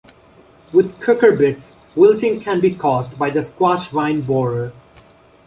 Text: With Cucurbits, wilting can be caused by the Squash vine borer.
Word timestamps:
With 0.73 0.99
Cucurbits, 0.99 1.75
wilting 1.95 2.39
can 2.39 2.59
be 2.59 2.73
caused 2.73 3.19
by 3.19 3.29
the 3.29 3.43
Squash 3.43 3.89
vine 3.89 4.21
borer. 4.21 4.73